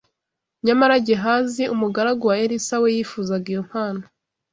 Nyamara 0.65 0.95
Gehazi, 1.07 1.63
umugaragu 1.73 2.23
wa 2.29 2.35
Elisa 2.43 2.75
we 2.81 2.89
yifuzaga 2.95 3.47
iyo 3.53 3.61
mpano 3.69 4.03